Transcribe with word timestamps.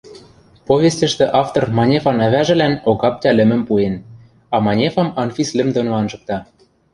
Повестьӹштӹ 0.67 1.25
автор 1.41 1.63
Манефан 1.77 2.17
ӓвӓжӹлӓн 2.25 2.73
Огаптя 2.89 3.31
лӹмым 3.37 3.61
пуэн, 3.67 3.95
а 4.53 4.57
Манефам 4.65 5.09
Анфис 5.23 5.49
лӹм 5.57 5.69
доно 5.75 5.91
анжыкта. 5.99 6.37